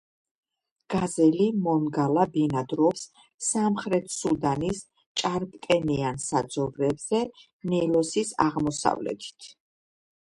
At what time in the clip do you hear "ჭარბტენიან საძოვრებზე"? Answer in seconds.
5.23-7.21